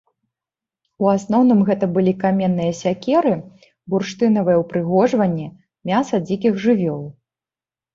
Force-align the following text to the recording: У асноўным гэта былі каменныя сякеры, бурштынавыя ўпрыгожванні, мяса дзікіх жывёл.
У 1.03 1.09
асноўным 1.15 1.59
гэта 1.67 1.85
былі 1.99 2.13
каменныя 2.25 2.71
сякеры, 2.81 3.35
бурштынавыя 3.95 4.57
ўпрыгожванні, 4.67 5.47
мяса 5.95 6.25
дзікіх 6.29 6.53
жывёл. 6.67 7.03